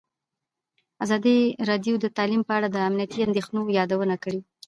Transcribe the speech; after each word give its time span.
ازادي 1.03 1.37
راډیو 1.69 1.95
د 1.99 2.05
تعلیم 2.17 2.41
په 2.45 2.53
اړه 2.57 2.67
د 2.71 2.77
امنیتي 2.89 3.19
اندېښنو 3.27 3.61
یادونه 3.79 4.15
کړې. 4.23 4.39